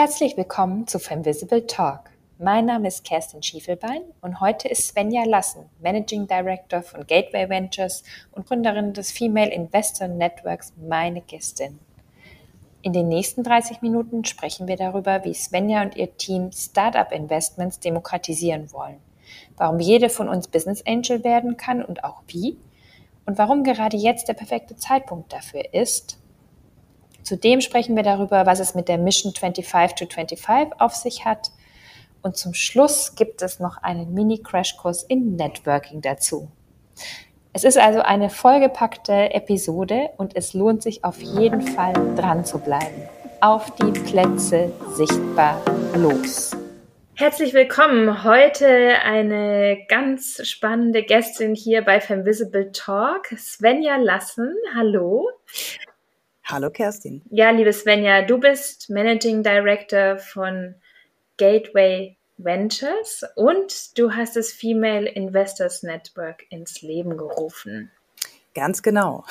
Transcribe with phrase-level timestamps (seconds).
[0.00, 2.10] Herzlich willkommen zu Femvisible Talk.
[2.38, 8.04] Mein Name ist Kerstin Schiefelbein und heute ist Svenja Lassen, Managing Director von Gateway Ventures
[8.30, 11.80] und Gründerin des Female Investor Networks, meine Gästin.
[12.82, 17.80] In den nächsten 30 Minuten sprechen wir darüber, wie Svenja und ihr Team Startup Investments
[17.80, 19.00] demokratisieren wollen,
[19.56, 22.56] warum jede von uns Business Angel werden kann und auch wie
[23.26, 26.17] und warum gerade jetzt der perfekte Zeitpunkt dafür ist
[27.28, 31.50] Zudem sprechen wir darüber, was es mit der Mission 25 to 25 auf sich hat.
[32.22, 36.48] Und zum Schluss gibt es noch einen Mini-Crashkurs in Networking dazu.
[37.52, 42.60] Es ist also eine vollgepackte Episode und es lohnt sich auf jeden Fall dran zu
[42.60, 43.02] bleiben.
[43.42, 45.60] Auf die Plätze sichtbar
[45.96, 46.56] los.
[47.14, 48.24] Herzlich willkommen.
[48.24, 54.54] Heute eine ganz spannende Gästin hier bei Femvisible Talk, Svenja Lassen.
[54.74, 55.28] Hallo.
[56.50, 57.20] Hallo Kerstin.
[57.28, 60.76] Ja, liebe Svenja, du bist Managing Director von
[61.36, 67.90] Gateway Ventures und du hast das Female Investors Network ins Leben gerufen.
[68.54, 69.26] Ganz genau.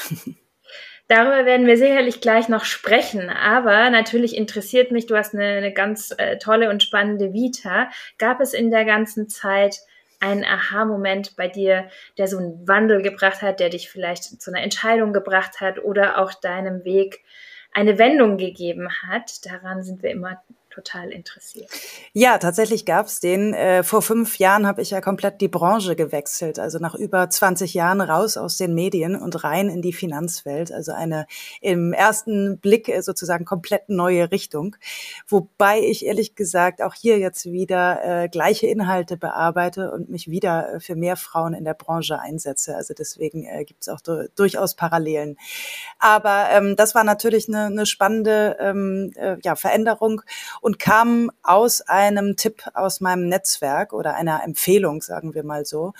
[1.07, 5.73] Darüber werden wir sicherlich gleich noch sprechen, aber natürlich interessiert mich, du hast eine, eine
[5.73, 7.89] ganz äh, tolle und spannende Vita.
[8.19, 9.79] Gab es in der ganzen Zeit
[10.19, 14.63] ein Aha-Moment bei dir, der so einen Wandel gebracht hat, der dich vielleicht zu einer
[14.63, 17.23] Entscheidung gebracht hat oder auch deinem Weg
[17.71, 19.45] eine Wendung gegeben hat?
[19.45, 20.41] Daran sind wir immer
[20.77, 21.69] total interessiert.
[22.13, 23.53] Ja, tatsächlich gab es den.
[23.53, 26.59] Äh, vor fünf Jahren habe ich ja komplett die Branche gewechselt.
[26.59, 30.71] Also nach über 20 Jahren raus aus den Medien und rein in die Finanzwelt.
[30.71, 31.25] Also eine
[31.61, 34.75] im ersten Blick äh, sozusagen komplett neue Richtung.
[35.27, 40.75] Wobei ich ehrlich gesagt auch hier jetzt wieder äh, gleiche Inhalte bearbeite und mich wieder
[40.75, 42.75] äh, für mehr Frauen in der Branche einsetze.
[42.75, 44.01] Also deswegen äh, gibt es auch
[44.35, 45.37] durchaus Parallelen.
[45.97, 50.21] Aber ähm, das war natürlich eine, eine spannende ähm, äh, ja, Veränderung
[50.79, 55.93] kam aus einem Tipp aus meinem Netzwerk oder einer Empfehlung, sagen wir mal so.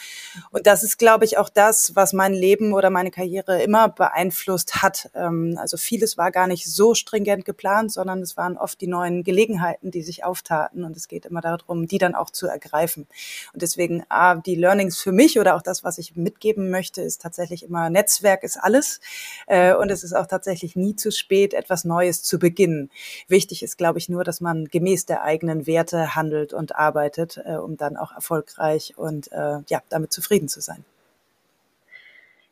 [0.52, 4.82] Und das ist, glaube ich, auch das, was mein Leben oder meine Karriere immer beeinflusst
[4.82, 5.10] hat.
[5.16, 9.24] Ähm, also vieles war gar nicht so stringent geplant, sondern es waren oft die neuen
[9.24, 10.84] Gelegenheiten, die sich auftaten.
[10.84, 13.08] Und es geht immer darum, die dann auch zu ergreifen.
[13.54, 17.22] Und deswegen, ah, die Learnings für mich oder auch das, was ich mitgeben möchte, ist
[17.22, 19.00] tatsächlich immer, Netzwerk ist alles.
[19.48, 22.90] Äh, und es ist auch tatsächlich nie zu spät, etwas Neues zu beginnen.
[23.28, 27.56] Wichtig ist, glaube ich, nur, dass man gemäß der eigenen Werte handelt und arbeitet, äh,
[27.56, 30.84] um dann auch erfolgreich und äh, ja, damit zufrieden zu sein.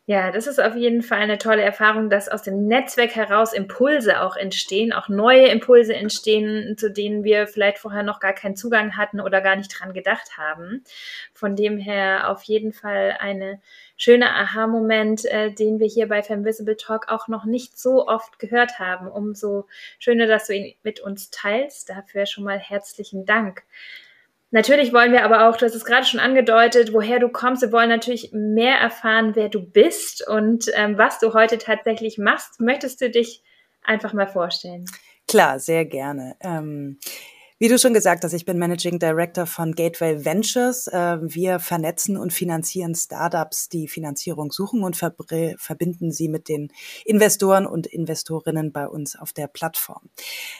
[0.08, 4.22] Ja, das ist auf jeden Fall eine tolle Erfahrung, dass aus dem Netzwerk heraus Impulse
[4.22, 8.98] auch entstehen, auch neue Impulse entstehen, zu denen wir vielleicht vorher noch gar keinen Zugang
[8.98, 10.84] hatten oder gar nicht dran gedacht haben.
[11.34, 13.60] Von dem her auf jeden Fall eine
[13.98, 18.78] schöne Aha-Moment, äh, den wir hier bei Femvisible Talk auch noch nicht so oft gehört
[18.78, 19.08] haben.
[19.08, 19.66] Umso
[19.98, 21.90] schöner, dass du ihn mit uns teilst.
[21.90, 23.64] Dafür schon mal herzlichen Dank.
[24.52, 27.62] Natürlich wollen wir aber auch, du hast es gerade schon angedeutet, woher du kommst.
[27.62, 32.62] Wir wollen natürlich mehr erfahren, wer du bist und ähm, was du heute tatsächlich machst.
[32.62, 33.44] Möchtest du dich
[33.84, 34.86] einfach mal vorstellen?
[35.28, 36.36] Klar, sehr gerne.
[36.42, 37.00] Ähm,
[37.58, 40.88] wie du schon gesagt hast, ich bin Managing Director von Gateway Ventures.
[40.88, 46.74] Äh, wir vernetzen und finanzieren Startups, die Finanzierung suchen und verbinden sie mit den
[47.06, 50.02] Investoren und Investorinnen bei uns auf der Plattform.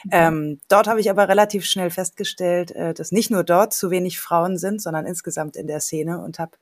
[0.04, 0.10] Mhm.
[0.10, 4.18] Ähm, dort habe ich aber relativ schnell festgestellt, äh, dass nicht nur dort zu wenig
[4.18, 6.52] Frauen sind, sondern insgesamt in der Szene und habe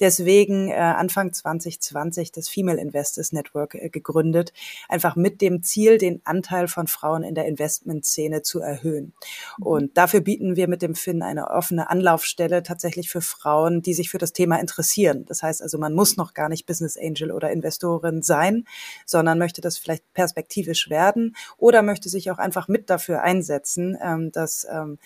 [0.00, 4.52] deswegen äh, Anfang 2020 das Female Investors Network gegründet,
[4.88, 9.12] einfach mit dem Ziel, den Anteil von Frauen in der Investmentszene zu erhöhen.
[9.58, 9.66] Mhm.
[9.66, 13.92] Und und dafür bieten wir mit dem Finn eine offene Anlaufstelle tatsächlich für Frauen, die
[13.92, 15.26] sich für das Thema interessieren.
[15.26, 18.64] Das heißt also, man muss noch gar nicht Business Angel oder Investorin sein,
[19.04, 24.32] sondern möchte das vielleicht perspektivisch werden oder möchte sich auch einfach mit dafür einsetzen, ähm,
[24.32, 24.98] dass ähm,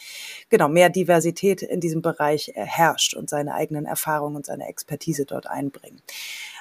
[0.49, 5.25] genau mehr Diversität in diesem Bereich äh, herrscht und seine eigenen Erfahrungen und seine Expertise
[5.25, 6.03] dort einbringen.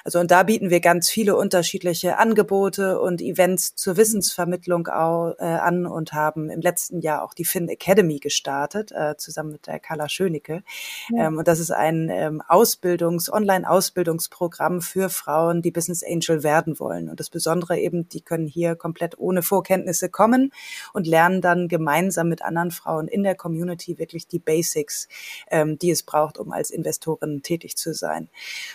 [0.04, 5.86] Also und da bieten wir ganz viele unterschiedliche Angebote und Events zur Wissensvermittlung äh, an
[5.86, 10.08] und haben im letzten Jahr auch die Finn Academy gestartet, äh, zusammen mit der Carla
[10.08, 10.62] Schönecke.
[11.10, 11.26] Ja.
[11.26, 17.10] Ähm, und das ist ein ähm, Ausbildungs-, Online-Ausbildungsprogramm für Frauen, die Business Angel werden wollen.
[17.10, 20.52] Und das Besondere eben, die können hier komplett ohne Vorkenntnisse kommen
[20.92, 25.08] und lernen dann gemeinsam mit anderen Frauen in der Community wirklich die Basics,
[25.50, 28.28] ähm, die es braucht, um als Investorin tätig zu sein.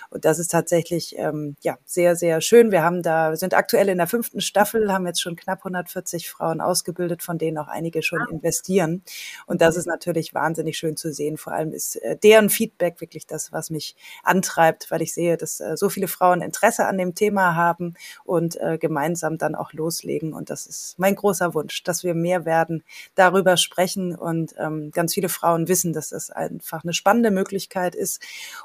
[0.10, 2.72] Und das ist tatsächlich ähm, ja sehr, sehr schön.
[2.72, 6.62] Wir haben da, sind aktuell in der fünften Staffel, haben jetzt schon knapp 140 Frauen
[6.62, 9.04] ausgebildet, von denen auch einige schon investieren.
[9.46, 11.38] Und das ist natürlich wahnsinnig schön zu sehen.
[11.38, 15.60] Vor allem ist äh, deren Feedback wirklich das, was mich antreibt, weil ich sehe, dass
[15.60, 20.34] äh, so viele Frauen Interesse an dem Thema haben und äh, gemeinsam dann auch loslegen.
[20.34, 22.84] Und das ist mein großer Wunsch, dass wir mehr werden,
[23.16, 28.22] darüber sprechen und ähm, ganz viele Frauen wissen, dass das einfach eine spannende Möglichkeit ist,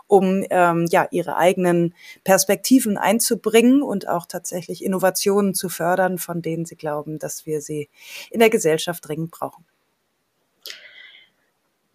[0.06, 1.94] um ähm, ja ihre eigenen
[2.24, 7.88] Perspektiven einzubringen und auch tatsächlich Innovationen zu fördern, von denen sie glauben, dass wir sie
[8.30, 9.67] in der Gesellschaft dringend brauchen.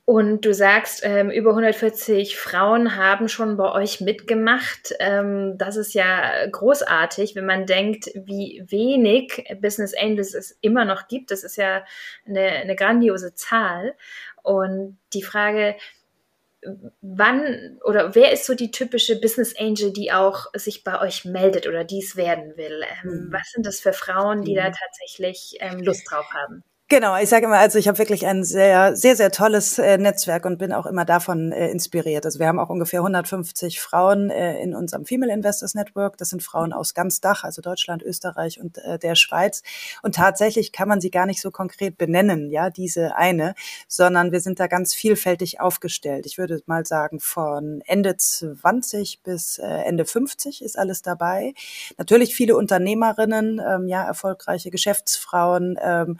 [0.06, 4.94] Und du sagst, ähm, über 140 Frauen haben schon bei euch mitgemacht.
[5.00, 11.08] Ähm, das ist ja großartig, wenn man denkt, wie wenig Business Angels es immer noch
[11.08, 11.32] gibt.
[11.32, 11.86] Das ist ja
[12.26, 13.96] eine, eine grandiose Zahl.
[14.42, 15.78] Und die Frage,
[17.02, 21.66] wann oder wer ist so die typische Business Angel, die auch sich bei euch meldet
[21.66, 22.84] oder dies werden will?
[23.04, 23.28] Ähm, mhm.
[23.32, 24.58] Was sind das für Frauen, die mhm.
[24.58, 26.64] da tatsächlich ähm, Lust drauf haben?
[26.94, 30.46] Genau, ich sage immer, also ich habe wirklich ein sehr, sehr, sehr tolles äh, Netzwerk
[30.46, 32.24] und bin auch immer davon äh, inspiriert.
[32.24, 36.20] Also wir haben auch ungefähr 150 Frauen äh, in unserem Female Investors Network.
[36.20, 39.64] Das sind Frauen aus ganz Dach, also Deutschland, Österreich und äh, der Schweiz.
[40.04, 43.56] Und tatsächlich kann man sie gar nicht so konkret benennen, ja, diese eine,
[43.88, 46.28] sondern wir sind da ganz vielfältig aufgestellt.
[46.28, 51.56] Ich würde mal sagen, von Ende 20 bis äh, Ende 50 ist alles dabei.
[51.98, 56.20] Natürlich viele Unternehmerinnen, ähm, ja, erfolgreiche Geschäftsfrauen, ähm,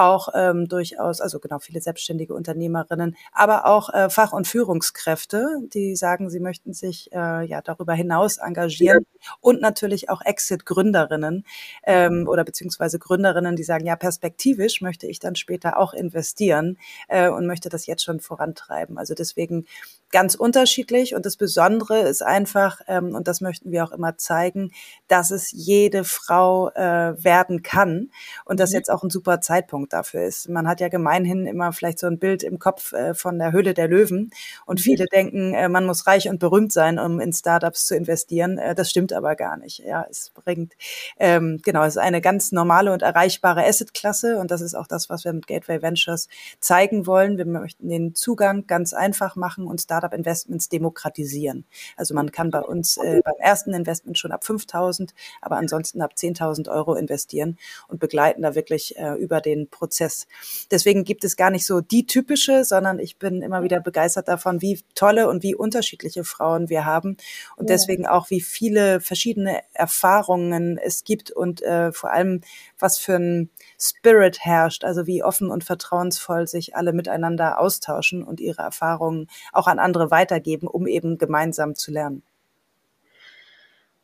[0.00, 5.94] auch ähm, durchaus, also genau viele selbstständige Unternehmerinnen, aber auch äh, Fach- und Führungskräfte, die
[5.94, 9.32] sagen, sie möchten sich äh, ja darüber hinaus engagieren ja.
[9.40, 11.44] und natürlich auch Exit-Gründerinnen
[11.84, 17.28] ähm, oder beziehungsweise Gründerinnen, die sagen, ja perspektivisch möchte ich dann später auch investieren äh,
[17.28, 18.96] und möchte das jetzt schon vorantreiben.
[18.96, 19.66] Also deswegen
[20.10, 24.72] ganz unterschiedlich und das Besondere ist einfach, ähm, und das möchten wir auch immer zeigen,
[25.08, 28.10] dass es jede Frau äh, werden kann
[28.44, 28.76] und das mhm.
[28.76, 30.48] jetzt auch ein super Zeitpunkt dafür ist.
[30.48, 33.74] Man hat ja gemeinhin immer vielleicht so ein Bild im Kopf äh, von der Höhle
[33.74, 34.30] der Löwen
[34.66, 34.82] und mhm.
[34.82, 38.58] viele denken, äh, man muss reich und berühmt sein, um in Startups zu investieren.
[38.58, 39.78] Äh, das stimmt aber gar nicht.
[39.78, 40.74] Ja, es bringt,
[41.18, 45.08] ähm, genau, es ist eine ganz normale und erreichbare Assetklasse und das ist auch das,
[45.08, 46.28] was wir mit Gateway Ventures
[46.58, 47.38] zeigen wollen.
[47.38, 51.64] Wir möchten den Zugang ganz einfach machen und Startups Startup-Investments demokratisieren.
[51.96, 55.10] Also man kann bei uns äh, beim ersten Investment schon ab 5.000,
[55.40, 57.58] aber ansonsten ab 10.000 Euro investieren
[57.88, 60.26] und begleiten da wirklich äh, über den Prozess.
[60.70, 64.62] Deswegen gibt es gar nicht so die typische, sondern ich bin immer wieder begeistert davon,
[64.62, 67.16] wie tolle und wie unterschiedliche Frauen wir haben
[67.56, 72.40] und deswegen auch, wie viele verschiedene Erfahrungen es gibt und äh, vor allem,
[72.82, 78.40] was für ein Spirit herrscht, also wie offen und vertrauensvoll sich alle miteinander austauschen und
[78.40, 82.22] ihre Erfahrungen auch an andere weitergeben, um eben gemeinsam zu lernen.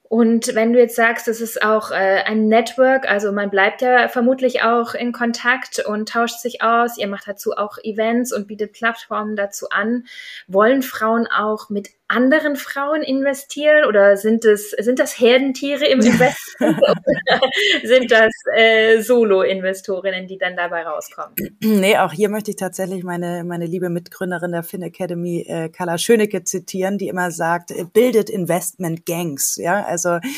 [0.09, 4.09] Und wenn du jetzt sagst, es ist auch äh, ein Network, also man bleibt ja
[4.09, 8.73] vermutlich auch in Kontakt und tauscht sich aus, ihr macht dazu auch Events und bietet
[8.73, 10.05] Plattformen dazu an.
[10.47, 16.79] Wollen Frauen auch mit anderen Frauen investieren oder sind es sind das Herdentiere im Investment
[16.79, 16.95] oder
[17.83, 21.35] sind das äh, Solo-Investorinnen, die dann dabei rauskommen?
[21.61, 25.99] Nee, auch hier möchte ich tatsächlich meine meine liebe Mitgründerin der Fin Academy, äh, Carla
[25.99, 29.57] Schönecke, zitieren, die immer sagt, äh, bildet Investment Gangs.
[29.57, 29.96] Ja, also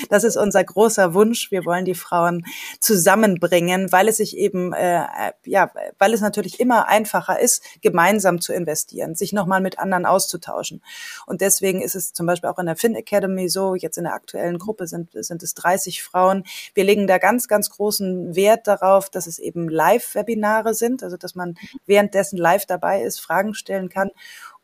[0.09, 1.51] das ist unser großer Wunsch.
[1.51, 2.45] Wir wollen die Frauen
[2.81, 5.07] zusammenbringen, weil es sich eben äh,
[5.45, 10.83] ja, weil es natürlich immer einfacher ist, gemeinsam zu investieren, sich nochmal mit anderen auszutauschen
[11.27, 14.05] und deswegen Deswegen ist es zum Beispiel auch in der Fin Academy so, jetzt in
[14.05, 16.45] der aktuellen Gruppe sind, sind es 30 Frauen.
[16.73, 21.35] Wir legen da ganz, ganz großen Wert darauf, dass es eben Live-Webinare sind, also dass
[21.35, 24.11] man währenddessen live dabei ist, Fragen stellen kann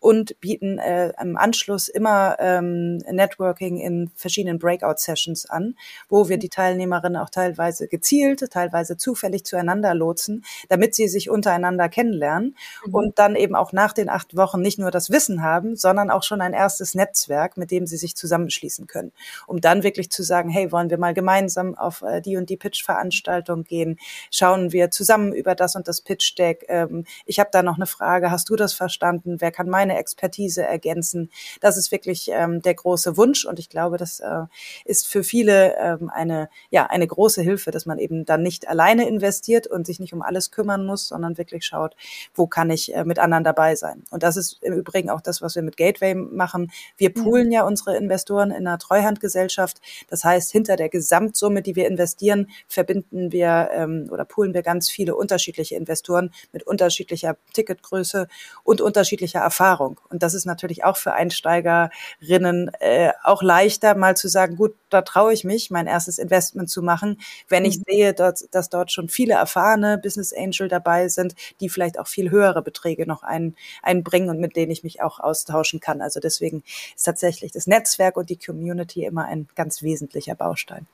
[0.04, 5.76] und bieten äh, im Anschluss immer ähm, Networking in verschiedenen Breakout-Sessions an,
[6.10, 11.88] wo wir die Teilnehmerinnen auch teilweise gezielt, teilweise zufällig zueinander lotsen, damit sie sich untereinander
[11.88, 12.94] kennenlernen mhm.
[12.94, 16.22] und dann eben auch nach den acht Wochen nicht nur das Wissen haben, sondern auch
[16.22, 19.12] schon ein erstes Netzwerk, mit dem sie sich zusammenschließen können,
[19.46, 22.58] um dann wirklich zu sagen, hey, wollen wir mal gemeinsam auf äh, die und die
[22.58, 23.98] Pitch-Veranstaltung gehen,
[24.30, 28.30] schauen wir zusammen über das und das Pitch-Deck, ähm, ich habe da noch eine Frage,
[28.30, 31.30] hast du das verstanden, wer kann meine Expertise ergänzen.
[31.60, 34.44] Das ist wirklich ähm, der große Wunsch und ich glaube, das äh,
[34.84, 39.08] ist für viele ähm, eine, ja, eine große Hilfe, dass man eben dann nicht alleine
[39.08, 41.96] investiert und sich nicht um alles kümmern muss, sondern wirklich schaut,
[42.34, 44.04] wo kann ich äh, mit anderen dabei sein.
[44.10, 46.70] Und das ist im Übrigen auch das, was wir mit Gateway machen.
[46.96, 49.80] Wir poolen ja unsere Investoren in einer Treuhandgesellschaft.
[50.08, 54.90] Das heißt, hinter der Gesamtsumme, die wir investieren, verbinden wir ähm, oder poolen wir ganz
[54.90, 58.28] viele unterschiedliche Investoren mit unterschiedlicher Ticketgröße
[58.62, 60.00] und unterschiedlicher Erfahrung Erfahrung.
[60.08, 65.02] Und das ist natürlich auch für Einsteigerinnen äh, auch leichter, mal zu sagen, gut, da
[65.02, 67.82] traue ich mich, mein erstes Investment zu machen, wenn ich mhm.
[67.88, 72.30] sehe, dass, dass dort schon viele erfahrene Business Angel dabei sind, die vielleicht auch viel
[72.30, 76.00] höhere Beträge noch ein, einbringen und mit denen ich mich auch austauschen kann.
[76.00, 76.62] Also deswegen
[76.94, 80.86] ist tatsächlich das Netzwerk und die Community immer ein ganz wesentlicher Baustein.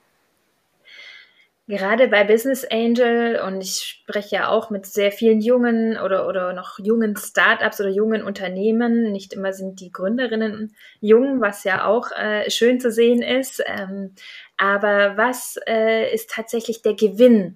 [1.71, 6.53] Gerade bei Business Angel und ich spreche ja auch mit sehr vielen jungen oder, oder
[6.53, 9.13] noch jungen Startups oder jungen Unternehmen.
[9.13, 13.63] Nicht immer sind die Gründerinnen jung, was ja auch äh, schön zu sehen ist.
[13.67, 14.17] Ähm,
[14.57, 17.55] aber was äh, ist tatsächlich der Gewinn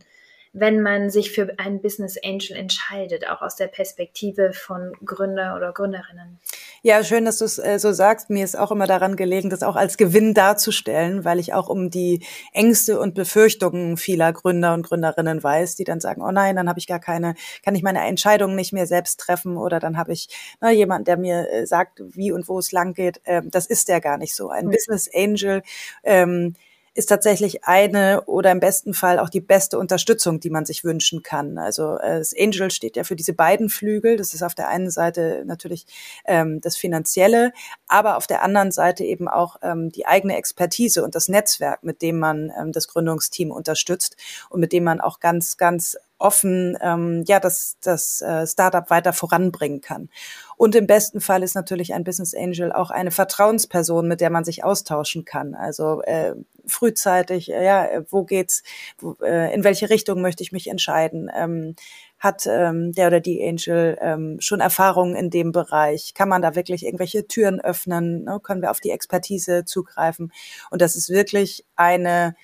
[0.54, 5.72] wenn man sich für einen Business Angel entscheidet, auch aus der Perspektive von Gründer oder
[5.72, 6.38] Gründerinnen.
[6.82, 8.30] Ja, schön, dass du es äh, so sagst.
[8.30, 11.90] Mir ist auch immer daran gelegen, das auch als Gewinn darzustellen, weil ich auch um
[11.90, 16.68] die Ängste und Befürchtungen vieler Gründer und Gründerinnen weiß, die dann sagen, oh nein, dann
[16.68, 17.34] habe ich gar keine,
[17.64, 20.28] kann ich meine Entscheidungen nicht mehr selbst treffen oder dann habe ich
[20.60, 23.20] na, jemand, der mir äh, sagt, wie und wo es lang geht.
[23.24, 24.50] Ähm, das ist ja gar nicht so.
[24.50, 24.70] Ein mhm.
[24.70, 25.62] Business Angel
[26.04, 26.54] ähm,
[26.94, 31.24] ist tatsächlich eine oder im besten Fall auch die beste Unterstützung, die man sich wünschen
[31.24, 31.58] kann.
[31.58, 34.16] Also äh, das Angel steht ja für diese beiden Flügel.
[34.16, 35.86] Das ist auf der einen Seite natürlich
[36.24, 37.52] ähm, das Finanzielle,
[37.88, 42.00] aber auf der anderen Seite eben auch ähm, die eigene Expertise und das Netzwerk, mit
[42.00, 44.16] dem man ähm, das Gründungsteam unterstützt
[44.48, 49.12] und mit dem man auch ganz, ganz offen ähm, ja das, das äh, Startup weiter
[49.12, 50.08] voranbringen kann.
[50.56, 54.44] Und im besten Fall ist natürlich ein Business Angel auch eine Vertrauensperson, mit der man
[54.44, 55.54] sich austauschen kann.
[55.54, 56.34] Also äh,
[56.66, 58.62] frühzeitig, äh, ja, wo geht's,
[58.98, 61.30] wo, äh, in welche Richtung möchte ich mich entscheiden?
[61.36, 61.76] Ähm,
[62.18, 66.14] hat ähm, der oder die Angel ähm, schon Erfahrungen in dem Bereich?
[66.14, 68.24] Kann man da wirklich irgendwelche Türen öffnen?
[68.24, 68.40] Ne?
[68.42, 70.32] Können wir auf die Expertise zugreifen?
[70.70, 72.34] Und das ist wirklich eine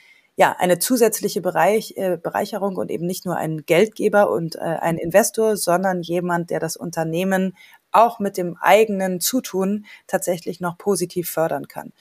[0.40, 4.96] ja, eine zusätzliche Bereich, äh, Bereicherung und eben nicht nur ein Geldgeber und äh, ein
[4.96, 7.54] Investor, sondern jemand, der das Unternehmen
[7.92, 11.92] auch mit dem eigenen Zutun tatsächlich noch positiv fördern kann.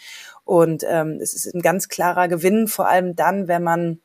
[0.45, 3.99] Und ähm, es ist ein ganz klarer Gewinn, vor allem dann, wenn man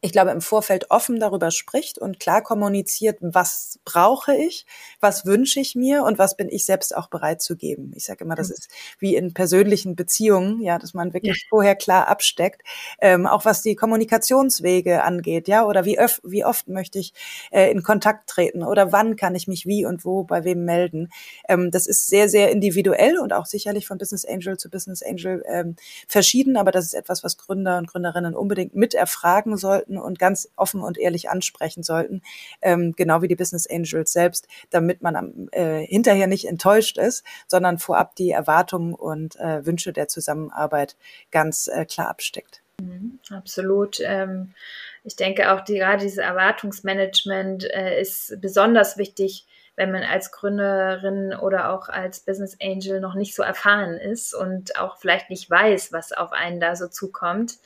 [0.00, 4.66] ich glaube, im Vorfeld offen darüber spricht und klar kommuniziert, was brauche ich,
[5.00, 7.92] was wünsche ich mir und was bin ich selbst auch bereit zu geben.
[7.94, 8.54] Ich sage immer, das mhm.
[8.54, 8.68] ist
[8.98, 11.46] wie in persönlichen Beziehungen, ja, dass man wirklich ja.
[11.48, 12.62] vorher klar absteckt,
[13.00, 17.12] ähm, auch was die Kommunikationswege angeht, ja, oder wie, öf wie oft möchte ich
[17.50, 21.10] äh, in Kontakt treten oder wann kann ich mich wie und wo bei wem melden.
[21.48, 25.44] Ähm, das ist sehr, sehr individuell und auch sicherlich von Business Angel zu Business Angel
[25.46, 25.76] ähm,
[26.08, 30.18] verschieden, aber das ist etwas, was Gründer und Gründerinnen unbedingt mit erfragen sollen sollten und
[30.18, 32.22] ganz offen und ehrlich ansprechen sollten,
[32.62, 37.24] ähm, genau wie die Business Angels selbst, damit man am, äh, hinterher nicht enttäuscht ist,
[37.48, 40.96] sondern vorab die Erwartungen und äh, Wünsche der Zusammenarbeit
[41.30, 42.62] ganz äh, klar absteckt.
[42.80, 43.98] Mhm, absolut.
[44.00, 44.54] Ähm,
[45.02, 49.46] ich denke auch, die, gerade dieses Erwartungsmanagement äh, ist besonders wichtig,
[49.76, 54.78] wenn man als Gründerin oder auch als Business Angel noch nicht so erfahren ist und
[54.78, 57.58] auch vielleicht nicht weiß, was auf einen da so zukommt.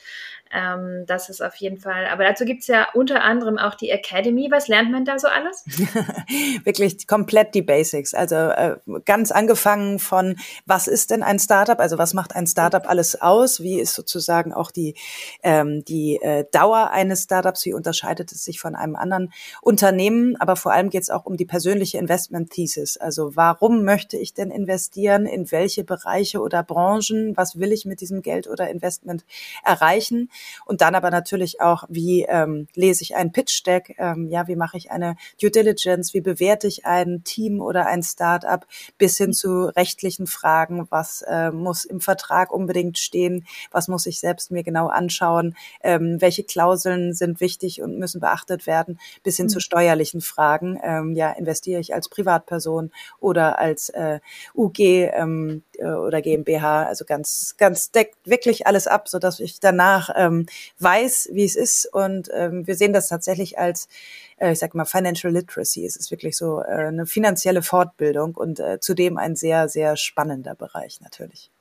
[0.53, 3.89] Ähm, das ist auf jeden Fall, aber dazu gibt es ja unter anderem auch die
[3.89, 4.49] Academy.
[4.51, 5.63] Was lernt man da so alles?
[6.65, 8.13] Wirklich komplett die Basics.
[8.13, 11.79] Also äh, ganz angefangen von, was ist denn ein Startup?
[11.79, 13.61] Also was macht ein Startup alles aus?
[13.61, 14.95] Wie ist sozusagen auch die,
[15.41, 17.65] ähm, die äh, Dauer eines Startups?
[17.65, 19.31] Wie unterscheidet es sich von einem anderen
[19.61, 20.35] Unternehmen?
[20.35, 22.97] Aber vor allem geht es auch um die persönliche Investment Thesis.
[22.97, 25.25] Also warum möchte ich denn investieren?
[25.25, 27.37] In welche Bereiche oder Branchen?
[27.37, 29.23] Was will ich mit diesem Geld oder Investment
[29.63, 30.29] erreichen?
[30.65, 34.77] Und dann aber natürlich auch, wie ähm, lese ich ein Pitch-Deck, ähm, ja, wie mache
[34.77, 38.65] ich eine Due Diligence, wie bewerte ich ein Team oder ein Startup,
[38.97, 44.19] bis hin zu rechtlichen Fragen, was äh, muss im Vertrag unbedingt stehen, was muss ich
[44.19, 49.45] selbst mir genau anschauen, ähm, welche Klauseln sind wichtig und müssen beachtet werden, bis hin
[49.45, 49.49] mhm.
[49.49, 54.19] zu steuerlichen Fragen, ähm, ja, investiere ich als Privatperson oder als äh,
[54.55, 59.59] UG ähm, äh, oder GmbH, also ganz, ganz deckt wirklich alles ab, so dass ich
[59.59, 60.45] danach ähm,
[60.79, 61.85] weiß, wie es ist.
[61.91, 63.89] Und ähm, wir sehen das tatsächlich als,
[64.37, 65.85] äh, ich sag mal, Financial Literacy.
[65.85, 70.55] Es ist wirklich so äh, eine finanzielle Fortbildung und äh, zudem ein sehr, sehr spannender
[70.55, 71.51] Bereich natürlich.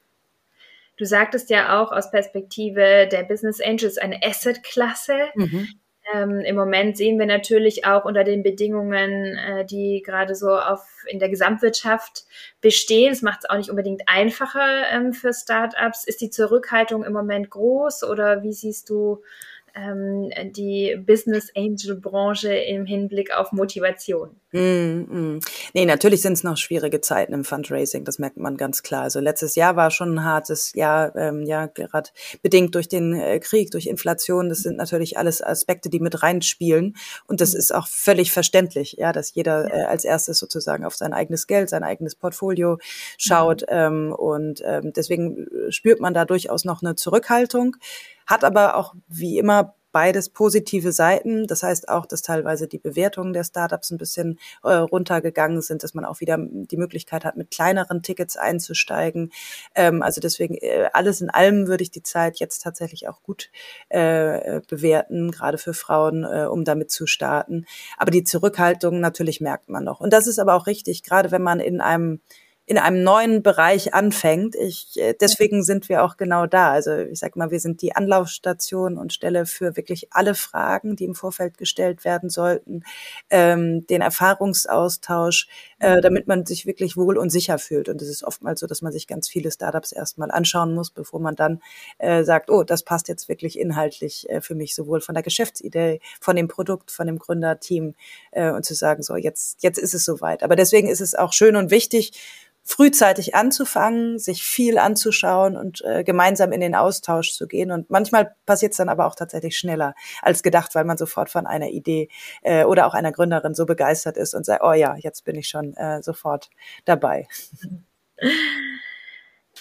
[0.97, 5.29] Du sagtest ja auch aus Perspektive der Business Angels eine Asset-Klasse.
[5.35, 5.69] Mhm.
[6.15, 10.87] Ähm, Im Moment sehen wir natürlich auch unter den Bedingungen, äh, die gerade so auf
[11.07, 12.25] in der Gesamtwirtschaft
[12.61, 13.13] bestehen.
[13.13, 16.05] Es macht es auch nicht unbedingt einfacher ähm, für Startups.
[16.05, 19.23] Ist die Zurückhaltung im Moment groß oder wie siehst du
[19.75, 24.37] ähm, die Business Angel Branche im Hinblick auf Motivation?
[24.53, 25.41] Mm, mm.
[25.75, 29.03] Nee, natürlich sind es noch schwierige Zeiten im Fundraising, das merkt man ganz klar.
[29.03, 32.11] Also letztes Jahr war schon ein hartes Jahr, ähm, ja, gerade
[32.43, 34.49] bedingt durch den äh, Krieg, durch Inflation.
[34.49, 36.97] Das sind natürlich alles Aspekte, die mit reinspielen.
[37.29, 41.13] Und das ist auch völlig verständlich, ja, dass jeder äh, als erstes sozusagen auf sein
[41.13, 42.79] eigenes Geld, sein eigenes Portfolio
[43.19, 43.65] schaut.
[43.69, 47.77] Ähm, und ähm, deswegen spürt man da durchaus noch eine Zurückhaltung,
[48.27, 51.47] hat aber auch wie immer beides positive Seiten.
[51.47, 55.95] Das heißt auch, dass teilweise die Bewertungen der Startups ein bisschen äh, runtergegangen sind, dass
[55.95, 59.33] man auch wieder die Möglichkeit hat, mit kleineren Tickets einzusteigen.
[59.75, 63.51] Ähm, also deswegen äh, alles in allem würde ich die Zeit jetzt tatsächlich auch gut
[63.89, 67.67] äh, bewerten, gerade für Frauen, äh, um damit zu starten.
[67.97, 70.01] Aber die Zurückhaltung natürlich merkt man noch.
[70.01, 72.21] Und das ist aber auch richtig, gerade wenn man in einem
[72.67, 74.55] in einem neuen Bereich anfängt.
[74.55, 76.71] Ich, äh, deswegen sind wir auch genau da.
[76.71, 81.05] Also ich sag mal, wir sind die Anlaufstation und Stelle für wirklich alle Fragen, die
[81.05, 82.83] im Vorfeld gestellt werden sollten,
[83.29, 85.49] ähm, den Erfahrungsaustausch,
[85.81, 87.89] äh, damit man sich wirklich wohl und sicher fühlt.
[87.89, 91.21] Und es ist oftmals so, dass man sich ganz viele Startups erstmal anschauen muss, bevor
[91.21, 91.61] man dann
[91.99, 96.01] äh, sagt, oh, das passt jetzt wirklich inhaltlich äh, für mich, sowohl von der Geschäftsidee,
[96.21, 97.95] von dem Produkt, von dem Gründerteam
[98.31, 100.43] äh, und zu sagen, so, jetzt, jetzt ist es soweit.
[100.43, 102.13] Aber deswegen ist es auch schön und wichtig,
[102.71, 107.73] frühzeitig anzufangen, sich viel anzuschauen und äh, gemeinsam in den Austausch zu gehen.
[107.73, 111.47] Und manchmal passiert es dann aber auch tatsächlich schneller als gedacht, weil man sofort von
[111.47, 112.09] einer Idee
[112.43, 115.49] äh, oder auch einer Gründerin so begeistert ist und sagt, oh ja, jetzt bin ich
[115.49, 116.49] schon äh, sofort
[116.85, 117.27] dabei.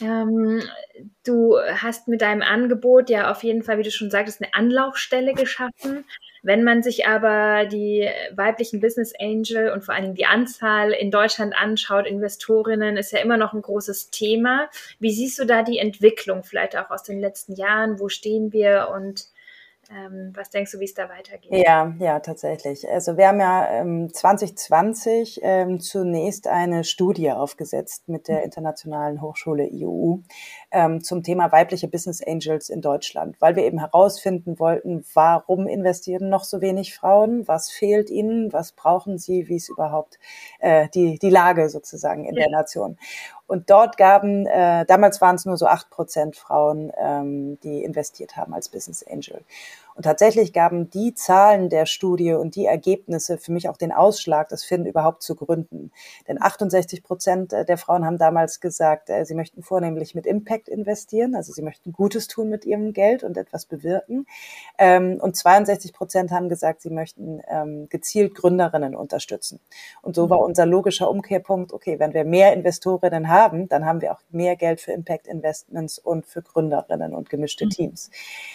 [0.02, 0.62] Ähm,
[1.26, 5.34] du hast mit deinem Angebot ja auf jeden Fall, wie du schon sagtest, eine Anlaufstelle
[5.34, 6.06] geschaffen.
[6.44, 11.12] Wenn man sich aber die weiblichen Business Angel und vor allen Dingen die Anzahl in
[11.12, 14.70] Deutschland anschaut, Investorinnen, ist ja immer noch ein großes Thema.
[15.00, 18.00] Wie siehst du da die Entwicklung vielleicht auch aus den letzten Jahren?
[18.00, 19.30] Wo stehen wir und
[19.92, 21.52] ähm, was denkst du, wie es da weitergeht?
[21.52, 22.88] Ja, ja, tatsächlich.
[22.88, 28.44] Also wir haben ja ähm, 2020 ähm, zunächst eine Studie aufgesetzt mit der mhm.
[28.44, 30.22] Internationalen Hochschule IU
[30.72, 36.30] ähm, zum Thema weibliche Business Angels in Deutschland, weil wir eben herausfinden wollten, warum investieren
[36.30, 40.20] noch so wenig Frauen, was fehlt ihnen, was brauchen sie, wie ist überhaupt
[40.60, 42.44] äh, die, die Lage sozusagen in ja.
[42.44, 42.98] der Nation.
[43.48, 48.38] Und dort gaben, äh, damals waren es nur so acht Prozent Frauen, ähm, die investiert
[48.38, 49.42] haben als Business Angel.
[50.00, 54.48] Und tatsächlich gaben die Zahlen der Studie und die Ergebnisse für mich auch den Ausschlag,
[54.48, 55.92] das Finden überhaupt zu gründen.
[56.26, 61.36] Denn 68 Prozent der Frauen haben damals gesagt, äh, sie möchten vornehmlich mit Impact investieren,
[61.36, 64.26] also sie möchten Gutes tun mit ihrem Geld und etwas bewirken.
[64.78, 69.60] Ähm, und 62 Prozent haben gesagt, sie möchten ähm, gezielt Gründerinnen unterstützen.
[70.02, 74.14] Und so war unser logischer Umkehrpunkt, okay, wenn wir mehr Investorinnen haben, dann haben wir
[74.14, 77.70] auch mehr Geld für Impact Investments und für Gründerinnen und gemischte mhm.
[77.72, 78.10] Teams.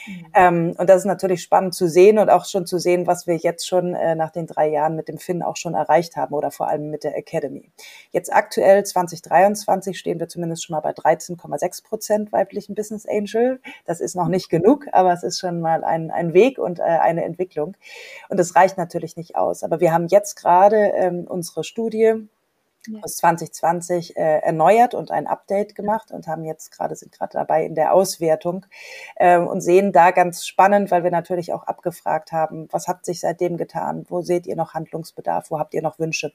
[0.07, 0.27] Mhm.
[0.33, 3.37] Ähm, und das ist natürlich spannend zu sehen und auch schon zu sehen, was wir
[3.37, 6.51] jetzt schon äh, nach den drei Jahren mit dem Finn auch schon erreicht haben oder
[6.51, 7.71] vor allem mit der Academy.
[8.11, 13.61] Jetzt aktuell 2023 stehen wir zumindest schon mal bei 13,6 Prozent weiblichen Business Angel.
[13.85, 16.83] Das ist noch nicht genug, aber es ist schon mal ein, ein Weg und äh,
[16.83, 17.77] eine Entwicklung.
[18.29, 19.63] Und es reicht natürlich nicht aus.
[19.63, 22.29] Aber wir haben jetzt gerade ähm, unsere Studie
[22.89, 23.01] ja.
[23.03, 27.65] aus 2020 äh, erneuert und ein Update gemacht und haben jetzt gerade sind gerade dabei
[27.65, 28.67] in der Auswertung
[29.17, 33.21] äh, und sehen da ganz spannend, weil wir natürlich auch abgefragt haben, was hat sich
[33.21, 36.33] seitdem getan, wo seht ihr noch Handlungsbedarf, wo habt ihr noch Wünsche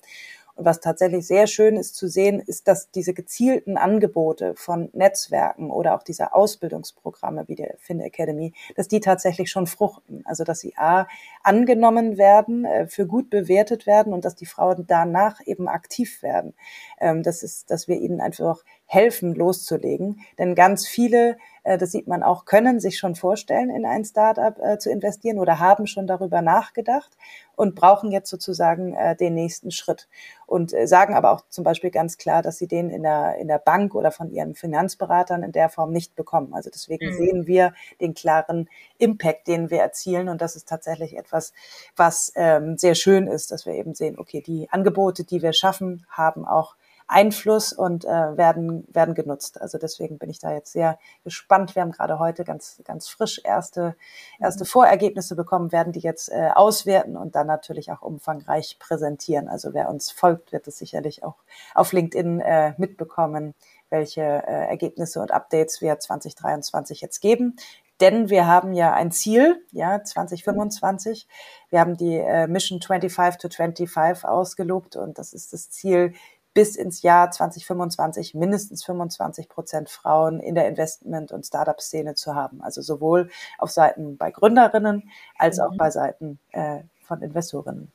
[0.59, 5.95] was tatsächlich sehr schön ist zu sehen, ist, dass diese gezielten Angebote von Netzwerken oder
[5.95, 10.23] auch dieser Ausbildungsprogramme wie der Fin Academy, dass die tatsächlich schon fruchten.
[10.25, 11.07] Also dass sie A
[11.43, 16.53] angenommen werden, äh, für gut bewertet werden und dass die Frauen danach eben aktiv werden.
[16.99, 20.19] Ähm, das ist, dass wir ihnen einfach helfen, loszulegen.
[20.39, 24.57] Denn ganz viele, äh, das sieht man auch, können sich schon vorstellen, in ein Startup
[24.59, 27.15] äh, zu investieren oder haben schon darüber nachgedacht
[27.55, 30.09] und brauchen jetzt sozusagen äh, den nächsten Schritt.
[30.47, 33.59] Und sagen aber auch zum Beispiel ganz klar, dass sie den in der, in der
[33.59, 36.55] Bank oder von ihren Finanzberatern in der Form nicht bekommen.
[36.55, 37.13] Also deswegen mhm.
[37.13, 40.27] sehen wir den klaren Impact, den wir erzielen.
[40.27, 41.53] Und das ist tatsächlich etwas,
[41.95, 46.07] was ähm, sehr schön ist, dass wir eben sehen, okay, die Angebote, die wir schaffen,
[46.09, 46.75] haben auch
[47.09, 49.59] Einfluss und äh, werden, werden genutzt.
[49.59, 51.75] Also deswegen bin ich da jetzt sehr gespannt.
[51.75, 53.95] Wir haben gerade heute ganz, ganz frisch erste,
[54.39, 54.67] erste mhm.
[54.67, 59.47] Vorergebnisse bekommen, werden die jetzt äh, auswerten und dann natürlich auch umfangreich präsentieren.
[59.47, 61.35] Also wer uns folgt, wird es sicherlich auch
[61.73, 63.55] auf LinkedIn äh, mitbekommen,
[63.89, 67.55] welche äh, Ergebnisse und Updates wir 2023 jetzt geben.
[68.01, 71.27] Denn wir haben ja ein Ziel, ja, 2025.
[71.69, 76.13] Wir haben die äh, Mission 25 to 25 ausgelobt und das ist das Ziel,
[76.59, 82.61] bis ins Jahr 2025 mindestens 25 Prozent Frauen in der Investment- und Startup-Szene zu haben.
[82.61, 85.77] Also sowohl auf Seiten bei Gründerinnen als auch mhm.
[85.77, 87.93] bei Seiten äh, von Investorinnen.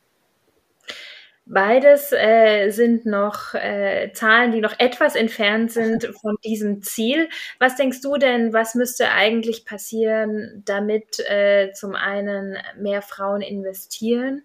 [1.45, 7.29] Beides äh, sind noch äh, Zahlen, die noch etwas entfernt sind von diesem Ziel.
[7.59, 14.43] Was denkst du denn, was müsste eigentlich passieren, damit äh, zum einen mehr Frauen investieren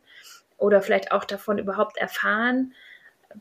[0.58, 2.74] oder vielleicht auch davon überhaupt erfahren?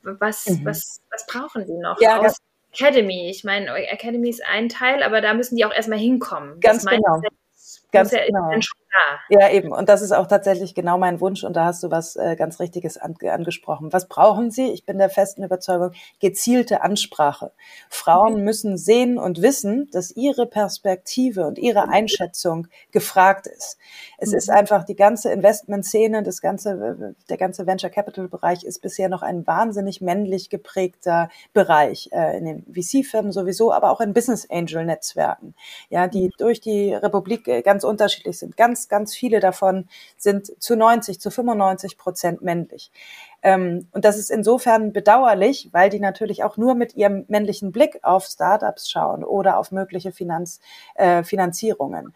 [0.02, 0.64] Was, mhm.
[0.64, 2.00] was, was brauchen die noch?
[2.00, 2.36] Ja, Aus
[2.72, 3.30] Academy.
[3.30, 6.60] Ich meine, Academy ist ein Teil, aber da müssen die auch erstmal hinkommen.
[6.60, 7.22] Ganz genau.
[7.92, 8.50] Ganz genau.
[9.30, 9.72] Ja, eben.
[9.72, 11.44] Und das ist auch tatsächlich genau mein Wunsch.
[11.44, 13.92] Und da hast du was äh, ganz Richtiges an, angesprochen.
[13.92, 14.72] Was brauchen sie?
[14.72, 17.52] Ich bin der festen Überzeugung, gezielte Ansprache.
[17.88, 18.44] Frauen mhm.
[18.44, 23.78] müssen sehen und wissen, dass ihre Perspektive und ihre Einschätzung gefragt ist.
[24.18, 24.38] Es mhm.
[24.38, 29.22] ist einfach die ganze Investmentszene, das ganze, der ganze Venture Capital Bereich ist bisher noch
[29.22, 34.84] ein wahnsinnig männlich geprägter Bereich, äh, in den VC-Firmen sowieso, aber auch in Business Angel
[34.84, 35.54] Netzwerken,
[35.88, 36.32] ja, die mhm.
[36.38, 38.56] durch die Republik äh, ganz ganz unterschiedlich sind.
[38.56, 42.92] Ganz, ganz viele davon sind zu 90, zu 95 Prozent männlich.
[43.42, 47.98] Ähm, und das ist insofern bedauerlich, weil die natürlich auch nur mit ihrem männlichen Blick
[48.02, 50.60] auf Startups schauen oder auf mögliche Finanz,
[50.94, 52.14] äh, Finanzierungen.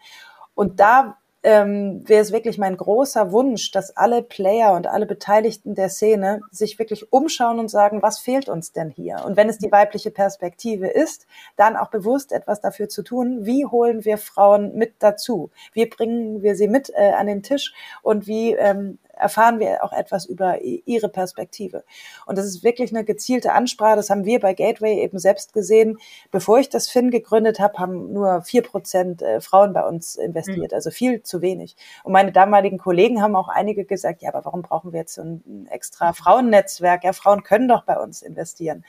[0.55, 5.75] Und da ähm, wäre es wirklich mein großer Wunsch, dass alle Player und alle Beteiligten
[5.75, 9.23] der Szene sich wirklich umschauen und sagen, was fehlt uns denn hier?
[9.25, 11.27] Und wenn es die weibliche Perspektive ist,
[11.57, 15.51] dann auch bewusst etwas dafür zu tun, wie holen wir Frauen mit dazu?
[15.73, 19.93] Wie bringen wir sie mit äh, an den Tisch und wie ähm, erfahren wir auch
[19.93, 21.83] etwas über ihre Perspektive.
[22.25, 23.95] Und das ist wirklich eine gezielte Ansprache.
[23.95, 25.97] Das haben wir bei Gateway eben selbst gesehen.
[26.31, 30.71] Bevor ich das Finn gegründet habe, haben nur vier Prozent äh, Frauen bei uns investiert,
[30.71, 30.75] mhm.
[30.75, 31.75] also viel zu wenig.
[32.03, 35.21] Und meine damaligen Kollegen haben auch einige gesagt, ja, aber warum brauchen wir jetzt so
[35.21, 37.03] ein extra Frauennetzwerk?
[37.03, 38.83] Ja, Frauen können doch bei uns investieren.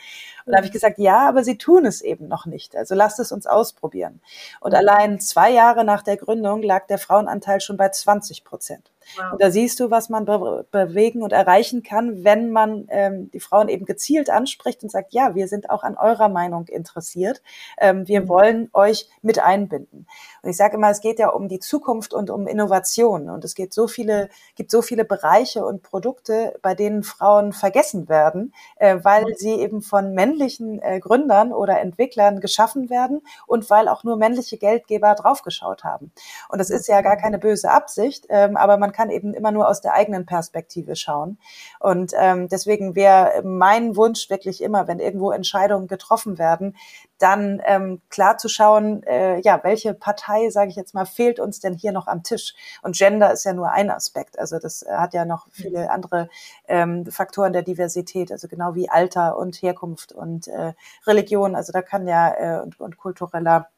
[0.47, 2.77] Und da habe ich gesagt, ja, aber sie tun es eben noch nicht.
[2.77, 4.21] Also lasst es uns ausprobieren.
[4.61, 8.91] Und allein zwei Jahre nach der Gründung lag der Frauenanteil schon bei 20 Prozent.
[9.17, 9.33] Wow.
[9.33, 13.41] Und da siehst du, was man be bewegen und erreichen kann, wenn man ähm, die
[13.41, 17.43] Frauen eben gezielt anspricht und sagt, ja, wir sind auch an eurer Meinung interessiert.
[17.79, 18.29] Ähm, wir mhm.
[18.29, 20.07] wollen euch mit einbinden.
[20.43, 23.31] Und ich sage immer, es geht ja um die Zukunft und um Innovation.
[23.31, 28.09] Und es geht so viele, gibt so viele Bereiche und Produkte, bei denen Frauen vergessen
[28.09, 29.35] werden, äh, weil mhm.
[29.37, 34.59] sie eben von männlichen äh, Gründern oder Entwicklern geschaffen werden und weil auch nur männliche
[34.59, 36.13] Geldgeber draufgeschaut haben.
[36.49, 39.69] Und das ist ja gar keine böse Absicht, ähm, aber man kann eben immer nur
[39.69, 41.39] aus der eigenen Perspektive schauen.
[41.79, 46.77] Und ähm, deswegen wäre mein Wunsch wirklich immer, wenn irgendwo Entscheidungen getroffen werden,
[47.19, 51.61] dann ähm, klar zu schauen, äh, ja, welche Partei, sage ich jetzt mal, fehlt uns
[51.61, 52.55] denn hier noch am Tisch?
[52.83, 54.39] Und Gender ist ja nur ein Aspekt.
[54.39, 56.29] Also das äh, hat ja noch viele andere
[56.67, 60.75] ähm, Faktoren der Diversität, also genau wie Alter und Herkunft und äh,
[61.07, 61.55] Religion.
[61.55, 63.69] Also da kann ja äh, und, und kultureller